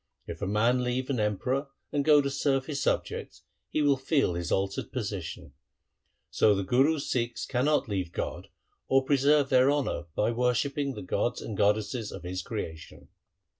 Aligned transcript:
If 0.25 0.41
a 0.41 0.47
man 0.47 0.83
leave 0.83 1.11
an 1.11 1.19
emperor 1.19 1.67
and 1.91 2.03
go 2.03 2.21
to 2.23 2.29
serve 2.31 2.65
his 2.65 2.81
subjects, 2.81 3.43
he 3.69 3.83
will 3.83 3.97
feel 3.97 4.33
his 4.33 4.51
altered 4.51 4.91
position. 4.91 5.53
So 6.31 6.55
the 6.55 6.63
Guru's 6.63 7.07
Sikhs 7.07 7.45
can 7.45 7.65
not 7.65 7.87
leave 7.87 8.11
God 8.11 8.47
or 8.87 9.05
preserve 9.05 9.49
their 9.49 9.69
honour 9.71 10.05
by 10.15 10.31
wor 10.31 10.55
shipping 10.55 10.95
the 10.95 11.03
gods 11.03 11.39
and 11.39 11.55
goddesses 11.55 12.11
of 12.11 12.23
His 12.23 12.41
creation.' 12.41 13.09